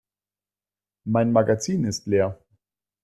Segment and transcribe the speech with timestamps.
[1.03, 2.39] Mein Magazin ist leer.